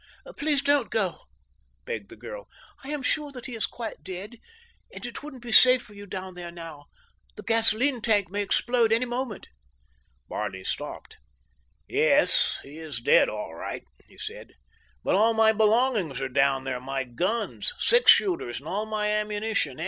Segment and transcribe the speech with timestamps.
[0.35, 1.25] "Please don't go,"
[1.85, 2.47] begged the girl.
[2.83, 4.39] "I am sure that he is quite dead,
[4.91, 6.85] and it wouldn't be safe for you down there now.
[7.35, 9.49] The gasoline tank may explode any minute."
[10.27, 11.19] Barney stopped.
[11.87, 14.53] "Yes, he is dead all right," he said,
[15.03, 16.81] "but all my belongings are down there.
[16.81, 19.77] My guns, six shooters and all my ammunition.